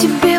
[0.00, 0.29] to be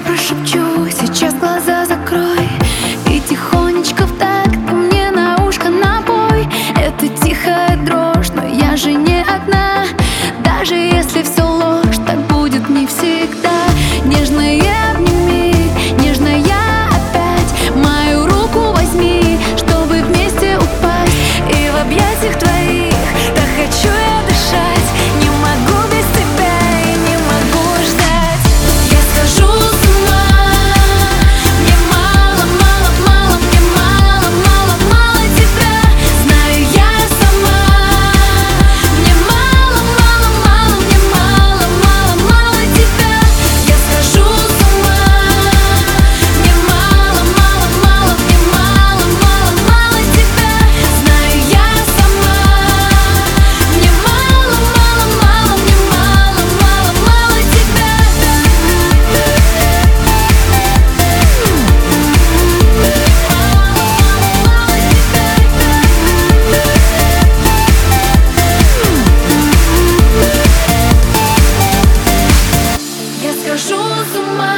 [73.62, 74.56] схожу с ума.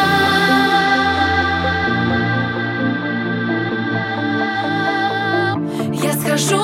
[5.91, 6.62] Я схожу